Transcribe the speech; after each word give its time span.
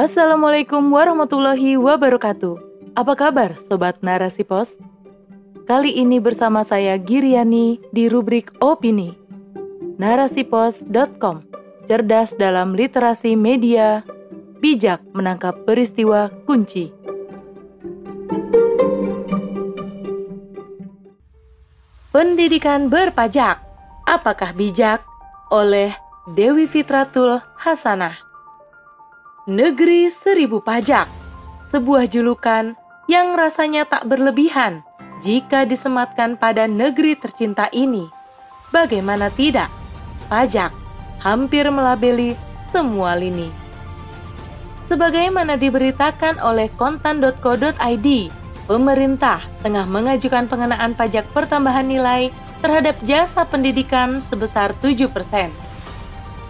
Assalamualaikum 0.00 0.96
warahmatullahi 0.96 1.76
wabarakatuh. 1.76 2.56
Apa 2.96 3.12
kabar 3.20 3.52
Sobat 3.68 4.00
Narasi 4.00 4.48
Pos? 4.48 4.72
Kali 5.68 5.92
ini 5.92 6.16
bersama 6.16 6.64
saya 6.64 6.96
Giriani 6.96 7.76
di 7.92 8.08
rubrik 8.08 8.48
Opini. 8.64 9.12
Narasipos.com 10.00 11.44
Cerdas 11.84 12.32
dalam 12.32 12.72
literasi 12.72 13.36
media, 13.36 14.00
bijak 14.64 15.04
menangkap 15.12 15.68
peristiwa 15.68 16.32
kunci. 16.48 16.88
Pendidikan 22.08 22.88
berpajak, 22.88 23.60
apakah 24.08 24.56
bijak? 24.56 25.04
Oleh 25.52 25.92
Dewi 26.32 26.64
Fitratul 26.64 27.44
Hasanah. 27.60 28.29
Negeri 29.48 30.12
Seribu 30.12 30.60
Pajak, 30.60 31.08
sebuah 31.72 32.12
julukan 32.12 32.76
yang 33.08 33.32
rasanya 33.32 33.88
tak 33.88 34.04
berlebihan 34.04 34.84
jika 35.24 35.64
disematkan 35.64 36.36
pada 36.36 36.68
negeri 36.68 37.16
tercinta 37.16 37.72
ini. 37.72 38.04
Bagaimana 38.68 39.32
tidak? 39.32 39.72
Pajak 40.28 40.76
hampir 41.24 41.64
melabeli 41.72 42.36
semua 42.68 43.16
lini. 43.16 43.48
Sebagaimana 44.92 45.56
diberitakan 45.56 46.36
oleh 46.44 46.68
kontan.co.id, 46.76 48.08
pemerintah 48.68 49.40
tengah 49.64 49.88
mengajukan 49.88 50.52
pengenaan 50.52 50.92
pajak 50.92 51.24
pertambahan 51.32 51.88
nilai 51.88 52.28
terhadap 52.60 52.92
jasa 53.08 53.48
pendidikan 53.48 54.20
sebesar 54.20 54.76
7%. 54.84 55.08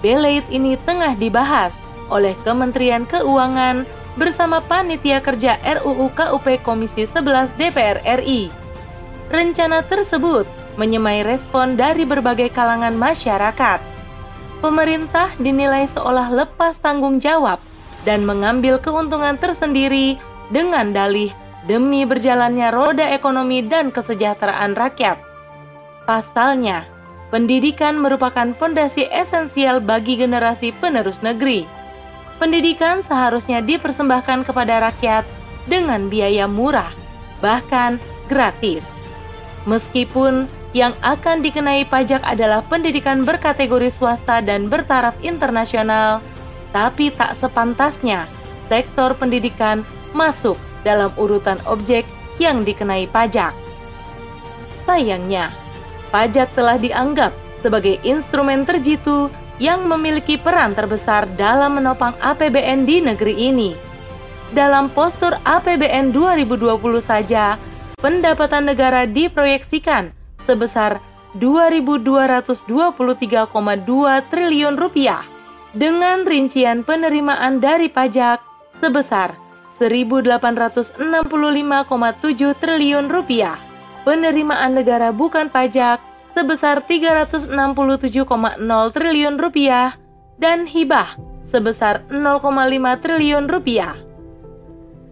Belait 0.02 0.42
ini 0.50 0.74
tengah 0.74 1.14
dibahas 1.14 1.70
oleh 2.10 2.34
Kementerian 2.42 3.06
Keuangan 3.06 3.86
bersama 4.18 4.58
Panitia 4.60 5.22
Kerja 5.22 5.56
RUU 5.62 6.10
KUP 6.12 6.46
Komisi 6.66 7.06
11 7.06 7.54
DPR 7.56 8.02
RI. 8.20 8.50
Rencana 9.30 9.86
tersebut 9.86 10.44
menyemai 10.74 11.22
respon 11.22 11.78
dari 11.78 12.02
berbagai 12.02 12.50
kalangan 12.50 12.98
masyarakat. 12.98 13.78
Pemerintah 14.60 15.32
dinilai 15.40 15.88
seolah 15.88 16.28
lepas 16.28 16.76
tanggung 16.82 17.22
jawab 17.22 17.62
dan 18.04 18.26
mengambil 18.28 18.76
keuntungan 18.76 19.38
tersendiri 19.40 20.20
dengan 20.52 20.92
dalih 20.92 21.32
demi 21.64 22.04
berjalannya 22.04 22.68
roda 22.74 23.06
ekonomi 23.08 23.64
dan 23.64 23.94
kesejahteraan 23.94 24.76
rakyat. 24.76 25.16
Pasalnya, 26.04 26.84
pendidikan 27.30 27.96
merupakan 27.96 28.52
fondasi 28.58 29.06
esensial 29.08 29.78
bagi 29.78 30.18
generasi 30.18 30.74
penerus 30.76 31.22
negeri 31.22 31.79
pendidikan 32.40 33.04
seharusnya 33.04 33.60
dipersembahkan 33.60 34.48
kepada 34.48 34.88
rakyat 34.88 35.28
dengan 35.68 36.08
biaya 36.08 36.48
murah, 36.48 36.90
bahkan 37.44 38.00
gratis. 38.32 38.80
Meskipun 39.68 40.48
yang 40.72 40.96
akan 41.04 41.44
dikenai 41.44 41.84
pajak 41.84 42.24
adalah 42.24 42.64
pendidikan 42.64 43.28
berkategori 43.28 43.92
swasta 43.92 44.40
dan 44.40 44.72
bertaraf 44.72 45.12
internasional, 45.20 46.24
tapi 46.72 47.12
tak 47.12 47.36
sepantasnya 47.36 48.24
sektor 48.72 49.12
pendidikan 49.18 49.84
masuk 50.16 50.56
dalam 50.86 51.12
urutan 51.20 51.60
objek 51.68 52.08
yang 52.40 52.64
dikenai 52.64 53.04
pajak. 53.10 53.52
Sayangnya, 54.88 55.52
pajak 56.08 56.48
telah 56.56 56.80
dianggap 56.80 57.36
sebagai 57.60 58.00
instrumen 58.00 58.64
terjitu 58.64 59.28
yang 59.60 59.84
memiliki 59.84 60.40
peran 60.40 60.72
terbesar 60.72 61.28
dalam 61.36 61.76
menopang 61.76 62.16
APBN 62.18 62.88
di 62.88 63.04
negeri 63.04 63.36
ini. 63.36 63.70
Dalam 64.50 64.90
postur 64.90 65.36
APBN 65.46 66.10
2020 66.10 66.80
saja, 67.04 67.54
pendapatan 68.00 68.66
negara 68.66 69.06
diproyeksikan 69.06 70.10
sebesar 70.42 70.98
2.223,2 71.38 72.58
triliun 74.32 74.74
rupiah 74.74 75.22
dengan 75.70 76.26
rincian 76.26 76.82
penerimaan 76.82 77.62
dari 77.62 77.86
pajak 77.86 78.42
sebesar 78.82 79.38
1.865,7 79.78 80.98
triliun 82.58 83.06
rupiah. 83.06 83.54
Penerimaan 84.02 84.74
negara 84.74 85.14
bukan 85.14 85.46
pajak 85.52 86.02
sebesar 86.40 86.80
367,0 86.88 87.52
triliun 88.96 89.36
rupiah 89.36 90.00
dan 90.40 90.64
hibah 90.64 91.20
sebesar 91.44 92.08
0,5 92.08 92.40
triliun 93.04 93.44
rupiah. 93.44 94.00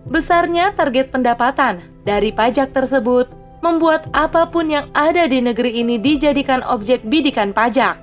Besarnya 0.09 0.73
target 0.73 1.13
pendapatan 1.13 1.85
dari 2.09 2.33
pajak 2.33 2.73
tersebut 2.73 3.29
membuat 3.61 4.09
apa 4.17 4.49
pun 4.49 4.73
yang 4.73 4.89
ada 4.97 5.29
di 5.29 5.45
negeri 5.45 5.85
ini 5.85 6.01
dijadikan 6.01 6.65
objek 6.65 7.05
bidikan 7.05 7.53
pajak. 7.53 8.01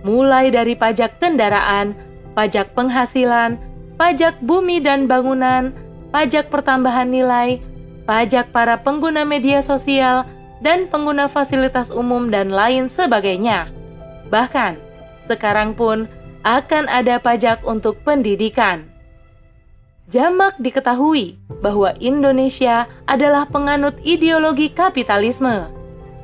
Mulai 0.00 0.48
dari 0.48 0.72
pajak 0.72 1.20
kendaraan, 1.20 1.92
pajak 2.32 2.72
penghasilan, 2.72 3.60
pajak 4.00 4.40
bumi 4.40 4.80
dan 4.80 5.04
bangunan, 5.04 5.76
pajak 6.08 6.48
pertambahan 6.48 7.12
nilai, 7.12 7.60
pajak 8.08 8.48
para 8.48 8.80
pengguna 8.80 9.28
media 9.28 9.60
sosial, 9.60 10.24
dan 10.62 10.86
pengguna 10.86 11.26
fasilitas 11.26 11.90
umum 11.90 12.30
dan 12.30 12.54
lain 12.54 12.86
sebagainya. 12.86 13.68
Bahkan, 14.30 14.78
sekarang 15.26 15.74
pun 15.74 16.06
akan 16.46 16.86
ada 16.86 17.18
pajak 17.18 17.66
untuk 17.66 17.98
pendidikan. 18.06 18.86
Jamak 20.10 20.58
diketahui 20.58 21.38
bahwa 21.62 21.94
Indonesia 21.98 22.90
adalah 23.06 23.46
penganut 23.46 23.94
ideologi 24.02 24.70
kapitalisme, 24.70 25.70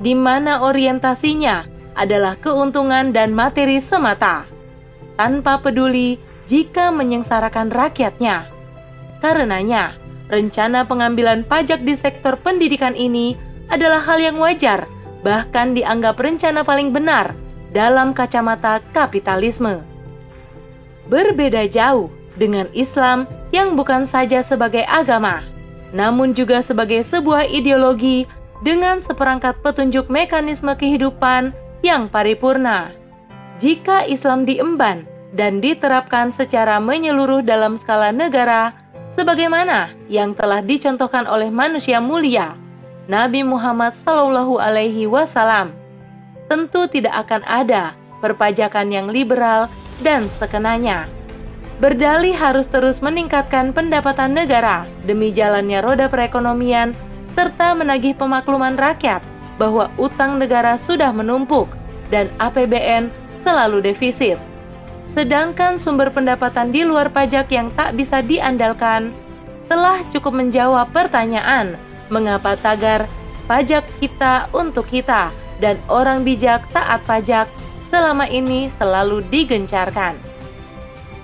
di 0.03 0.15
mana 0.15 0.62
orientasinya 0.62 1.66
adalah 1.98 2.38
keuntungan 2.38 3.10
dan 3.10 3.34
materi 3.34 3.82
semata, 3.82 4.47
tanpa 5.19 5.59
peduli 5.59 6.19
jika 6.47 6.94
menyengsarakan 6.94 7.75
rakyatnya. 7.75 8.47
Karenanya, 9.19 9.98
rencana 10.31 10.87
pengambilan 10.87 11.43
pajak 11.43 11.82
di 11.82 11.98
sektor 11.98 12.38
pendidikan 12.38 12.94
ini 12.94 13.34
adalah 13.69 14.01
hal 14.05 14.19
yang 14.21 14.37
wajar, 14.41 14.89
bahkan 15.21 15.77
dianggap 15.77 16.17
rencana 16.21 16.65
paling 16.65 16.93
benar 16.93 17.33
dalam 17.73 18.17
kacamata 18.17 18.81
kapitalisme. 18.97 19.84
Berbeda 21.09 21.69
jauh 21.69 22.12
dengan 22.37 22.69
Islam 22.77 23.25
yang 23.53 23.77
bukan 23.77 24.05
saja 24.05 24.45
sebagai 24.45 24.84
agama, 24.84 25.45
namun 25.93 26.37
juga 26.37 26.61
sebagai 26.61 27.01
sebuah 27.05 27.49
ideologi 27.49 28.28
dengan 28.61 29.01
seperangkat 29.01 29.61
petunjuk 29.65 30.11
mekanisme 30.11 30.73
kehidupan 30.75 31.55
yang 31.81 32.11
paripurna. 32.11 32.93
Jika 33.59 34.07
Islam 34.07 34.47
diemban 34.47 35.07
dan 35.34 35.59
diterapkan 35.59 36.31
secara 36.31 36.78
menyeluruh 36.78 37.43
dalam 37.43 37.75
skala 37.77 38.15
negara, 38.15 38.75
sebagaimana 39.15 39.93
yang 40.07 40.33
telah 40.34 40.62
dicontohkan 40.62 41.27
oleh 41.27 41.51
manusia 41.51 41.99
mulia, 41.99 42.55
Nabi 43.09 43.41
Muhammad 43.41 43.97
Shallallahu 44.05 44.61
Alaihi 44.61 45.09
Wasallam, 45.09 45.73
tentu 46.45 46.85
tidak 46.93 47.25
akan 47.25 47.41
ada 47.49 47.97
perpajakan 48.21 48.93
yang 48.93 49.09
liberal 49.09 49.73
dan 50.05 50.29
sekenanya. 50.37 51.09
Berdalih 51.81 52.37
harus 52.37 52.69
terus 52.69 53.01
meningkatkan 53.01 53.73
pendapatan 53.73 54.37
negara 54.37 54.85
demi 55.09 55.33
jalannya 55.33 55.81
roda 55.81 56.05
perekonomian 56.13 56.93
serta 57.33 57.73
menagih 57.73 58.13
pemakluman 58.13 58.77
rakyat 58.77 59.25
bahwa 59.57 59.89
utang 59.97 60.37
negara 60.37 60.77
sudah 60.77 61.09
menumpuk 61.09 61.65
dan 62.13 62.29
APBN 62.37 63.09
selalu 63.41 63.89
defisit. 63.89 64.37
Sedangkan 65.16 65.81
sumber 65.81 66.13
pendapatan 66.13 66.77
di 66.77 66.84
luar 66.84 67.09
pajak 67.09 67.49
yang 67.49 67.72
tak 67.72 67.97
bisa 67.97 68.21
diandalkan 68.21 69.16
telah 69.65 70.04
cukup 70.13 70.37
menjawab 70.37 70.93
pertanyaan 70.93 71.88
mengapa 72.09 72.57
tagar 72.59 73.09
pajak 73.49 73.84
kita 74.01 74.53
untuk 74.53 74.84
kita 74.89 75.33
dan 75.59 75.81
orang 75.89 76.22
bijak 76.22 76.65
taat 76.71 77.01
pajak 77.09 77.49
selama 77.89 78.28
ini 78.28 78.69
selalu 78.77 79.25
digencarkan. 79.33 80.21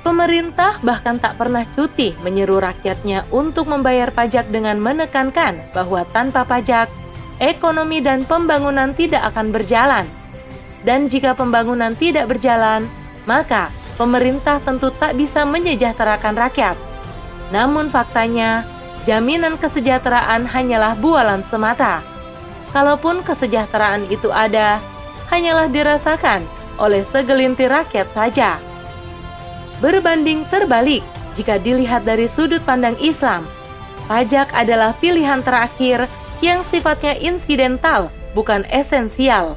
Pemerintah 0.04 0.84
bahkan 0.84 1.16
tak 1.16 1.40
pernah 1.40 1.64
cuti 1.72 2.12
menyeru 2.20 2.60
rakyatnya 2.60 3.24
untuk 3.32 3.72
membayar 3.72 4.12
pajak 4.12 4.52
dengan 4.52 4.76
menekankan 4.76 5.56
bahwa 5.72 6.04
tanpa 6.12 6.44
pajak, 6.44 6.92
ekonomi 7.40 8.04
dan 8.04 8.20
pembangunan 8.28 8.92
tidak 8.92 9.32
akan 9.32 9.48
berjalan. 9.48 10.04
Dan 10.84 11.08
jika 11.08 11.32
pembangunan 11.32 11.96
tidak 11.96 12.28
berjalan, 12.28 12.84
maka 13.24 13.72
pemerintah 13.96 14.60
tentu 14.60 14.92
tak 14.92 15.16
bisa 15.16 15.48
menyejahterakan 15.48 16.36
rakyat. 16.36 16.76
Namun 17.48 17.88
faktanya, 17.88 18.68
jaminan 19.04 19.60
kesejahteraan 19.60 20.48
hanyalah 20.48 20.96
bualan 20.98 21.44
semata. 21.48 22.00
Kalaupun 22.72 23.22
kesejahteraan 23.22 24.10
itu 24.10 24.32
ada, 24.34 24.82
hanyalah 25.30 25.70
dirasakan 25.70 26.42
oleh 26.80 27.06
segelintir 27.06 27.70
rakyat 27.70 28.10
saja. 28.10 28.58
Berbanding 29.78 30.42
terbalik, 30.50 31.04
jika 31.38 31.60
dilihat 31.60 32.02
dari 32.02 32.26
sudut 32.26 32.62
pandang 32.64 32.98
Islam. 32.98 33.46
Pajak 34.04 34.52
adalah 34.52 34.92
pilihan 35.00 35.40
terakhir 35.40 36.10
yang 36.44 36.60
sifatnya 36.68 37.16
insidental, 37.16 38.12
bukan 38.36 38.66
esensial. 38.68 39.56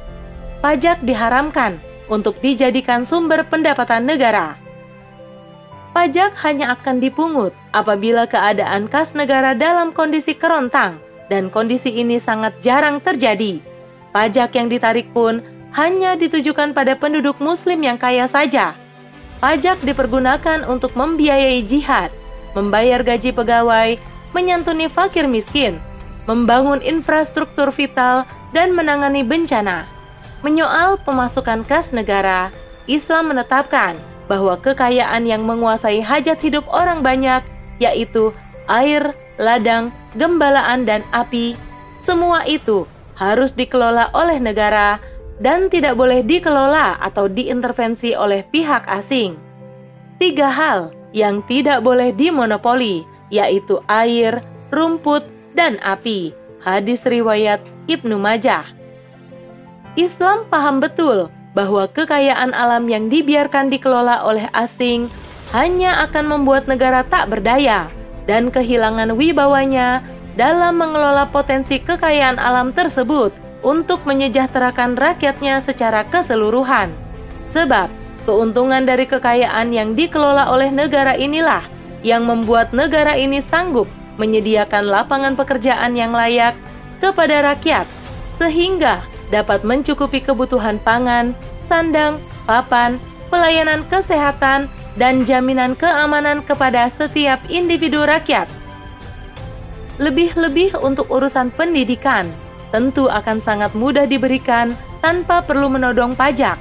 Pajak 0.64 1.04
diharamkan 1.04 1.76
untuk 2.08 2.40
dijadikan 2.40 3.04
sumber 3.04 3.44
pendapatan 3.44 4.08
negara. 4.08 4.56
Pajak 5.98 6.38
hanya 6.46 6.78
akan 6.78 7.02
dipungut 7.02 7.50
apabila 7.74 8.22
keadaan 8.30 8.86
kas 8.86 9.18
negara 9.18 9.50
dalam 9.50 9.90
kondisi 9.90 10.30
kerontang, 10.30 10.94
dan 11.26 11.50
kondisi 11.50 11.90
ini 11.90 12.22
sangat 12.22 12.54
jarang 12.62 13.02
terjadi. 13.02 13.58
Pajak 14.14 14.54
yang 14.54 14.70
ditarik 14.70 15.10
pun 15.10 15.42
hanya 15.74 16.14
ditujukan 16.14 16.70
pada 16.70 16.94
penduduk 16.94 17.42
Muslim 17.42 17.82
yang 17.82 17.98
kaya 17.98 18.30
saja. 18.30 18.78
Pajak 19.42 19.82
dipergunakan 19.82 20.70
untuk 20.70 20.94
membiayai 20.94 21.66
jihad, 21.66 22.14
membayar 22.54 23.02
gaji 23.02 23.34
pegawai, 23.34 23.98
menyantuni 24.38 24.86
fakir 24.86 25.26
miskin, 25.26 25.82
membangun 26.30 26.78
infrastruktur 26.78 27.74
vital, 27.74 28.22
dan 28.54 28.70
menangani 28.70 29.26
bencana. 29.26 29.82
Menyoal 30.46 30.94
pemasukan 31.02 31.66
kas 31.66 31.90
negara, 31.90 32.54
Islam 32.86 33.34
menetapkan 33.34 33.98
bahwa 34.28 34.60
kekayaan 34.60 35.24
yang 35.24 35.42
menguasai 35.48 36.04
hajat 36.04 36.38
hidup 36.44 36.68
orang 36.68 37.00
banyak, 37.00 37.40
yaitu 37.80 38.30
air, 38.68 39.16
ladang, 39.40 39.90
gembalaan, 40.14 40.84
dan 40.84 41.00
api, 41.16 41.56
semua 42.04 42.44
itu 42.44 42.84
harus 43.16 43.50
dikelola 43.56 44.12
oleh 44.14 44.38
negara 44.38 45.00
dan 45.40 45.72
tidak 45.72 45.96
boleh 45.96 46.22
dikelola 46.22 47.00
atau 47.00 47.26
diintervensi 47.26 48.14
oleh 48.14 48.44
pihak 48.52 48.84
asing. 48.86 49.34
Tiga 50.20 50.50
hal 50.50 50.92
yang 51.16 51.40
tidak 51.48 51.80
boleh 51.80 52.12
dimonopoli, 52.12 53.06
yaitu 53.32 53.80
air, 53.88 54.44
rumput, 54.68 55.24
dan 55.56 55.80
api. 55.80 56.34
Hadis 56.58 57.06
riwayat 57.06 57.62
Ibnu 57.86 58.18
Majah. 58.18 58.66
Islam 59.94 60.46
paham 60.50 60.78
betul 60.78 61.30
bahwa 61.56 61.88
kekayaan 61.88 62.52
alam 62.52 62.88
yang 62.88 63.08
dibiarkan 63.08 63.72
dikelola 63.72 64.24
oleh 64.24 64.48
asing 64.52 65.08
hanya 65.56 66.04
akan 66.04 66.28
membuat 66.28 66.68
negara 66.68 67.04
tak 67.08 67.32
berdaya 67.32 67.88
dan 68.28 68.52
kehilangan 68.52 69.16
wibawanya 69.16 70.04
dalam 70.36 70.78
mengelola 70.78 71.26
potensi 71.32 71.80
kekayaan 71.80 72.36
alam 72.36 72.70
tersebut 72.70 73.32
untuk 73.64 74.04
menyejahterakan 74.06 74.94
rakyatnya 74.94 75.58
secara 75.64 76.06
keseluruhan. 76.06 76.92
Sebab 77.50 77.88
keuntungan 78.28 78.84
dari 78.84 79.08
kekayaan 79.08 79.72
yang 79.72 79.96
dikelola 79.96 80.52
oleh 80.52 80.68
negara 80.68 81.16
inilah 81.16 81.64
yang 82.04 82.28
membuat 82.28 82.70
negara 82.70 83.16
ini 83.18 83.42
sanggup 83.42 83.88
menyediakan 84.20 84.86
lapangan 84.86 85.34
pekerjaan 85.34 85.96
yang 85.96 86.12
layak 86.12 86.54
kepada 87.00 87.54
rakyat 87.54 87.86
sehingga 88.36 89.02
dapat 89.28 89.64
mencukupi 89.64 90.24
kebutuhan 90.24 90.80
pangan, 90.80 91.36
sandang, 91.68 92.20
papan, 92.48 92.96
pelayanan 93.28 93.84
kesehatan, 93.88 94.68
dan 94.98 95.22
jaminan 95.28 95.78
keamanan 95.78 96.42
kepada 96.42 96.90
setiap 96.90 97.38
individu 97.46 98.02
rakyat. 98.02 98.50
Lebih-lebih 100.02 100.78
untuk 100.80 101.06
urusan 101.10 101.54
pendidikan, 101.54 102.26
tentu 102.70 103.06
akan 103.06 103.38
sangat 103.42 103.74
mudah 103.74 104.06
diberikan 104.06 104.74
tanpa 105.02 105.42
perlu 105.42 105.70
menodong 105.70 106.18
pajak. 106.18 106.58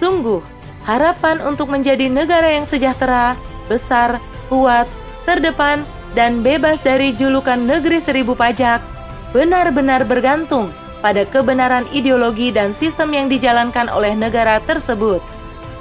Sungguh, 0.00 0.40
harapan 0.88 1.44
untuk 1.44 1.68
menjadi 1.68 2.08
negara 2.08 2.56
yang 2.56 2.64
sejahtera, 2.64 3.36
besar, 3.68 4.16
kuat, 4.48 4.88
terdepan, 5.28 5.84
dan 6.16 6.42
bebas 6.42 6.80
dari 6.82 7.14
julukan 7.14 7.58
negeri 7.58 8.02
seribu 8.02 8.34
pajak 8.34 8.82
benar-benar 9.30 10.02
bergantung 10.02 10.74
pada 11.00 11.24
kebenaran 11.28 11.88
ideologi 11.90 12.52
dan 12.52 12.76
sistem 12.76 13.12
yang 13.12 13.26
dijalankan 13.28 13.88
oleh 13.92 14.12
negara 14.16 14.60
tersebut. 14.64 15.20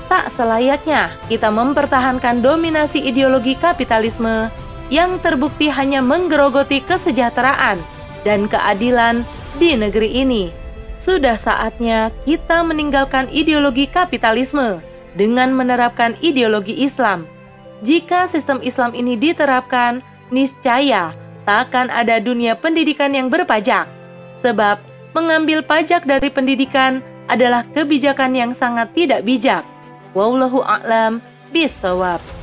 Tak 0.10 0.33
selayaknya 0.33 1.13
kita 1.30 1.54
mempertahankan 1.54 2.42
dominasi 2.42 2.98
ideologi 3.04 3.54
kapitalisme 3.54 4.50
yang 4.89 5.21
terbukti 5.21 5.69
hanya 5.69 6.01
menggerogoti 6.01 6.81
kesejahteraan 6.81 7.77
dan 8.25 8.50
keadilan 8.50 9.21
di 9.62 9.77
negeri 9.77 10.25
ini. 10.25 10.50
Sudah 11.00 11.38
saatnya 11.38 12.10
kita 12.25 12.65
meninggalkan 12.65 13.30
ideologi 13.30 13.86
kapitalisme 13.86 14.81
dengan 15.13 15.54
menerapkan 15.54 16.18
ideologi 16.19 16.74
Islam. 16.81 17.30
Jika 17.86 18.27
sistem 18.27 18.60
Islam 18.60 18.92
ini 18.92 19.15
diterapkan, 19.15 20.04
niscaya 20.33 21.15
takkan 21.48 21.88
ada 21.88 22.19
dunia 22.19 22.57
pendidikan 22.60 23.15
yang 23.15 23.31
berpajak. 23.31 23.88
Sebab 24.44 24.88
mengambil 25.13 25.65
pajak 25.65 26.06
dari 26.06 26.29
pendidikan 26.29 27.01
adalah 27.29 27.65
kebijakan 27.73 28.33
yang 28.33 28.51
sangat 28.53 28.89
tidak 28.97 29.21
bijak. 29.25 29.61
Wallahu 30.17 30.65
a'lam 30.65 31.21
bisawab. 31.53 32.38